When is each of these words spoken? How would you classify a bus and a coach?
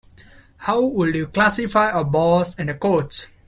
How 0.57 0.81
would 0.81 1.13
you 1.13 1.27
classify 1.27 1.91
a 1.91 2.03
bus 2.03 2.55
and 2.57 2.71
a 2.71 2.73
coach? 2.75 3.27